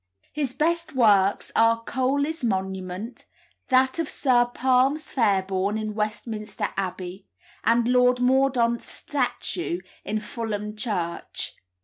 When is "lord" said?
7.87-8.19